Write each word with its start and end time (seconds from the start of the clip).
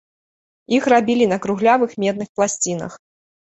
Іх 0.77 0.87
рабілі 0.93 1.27
на 1.35 1.39
круглявых 1.45 1.95
медных 2.07 2.29
пласцінах. 2.41 3.01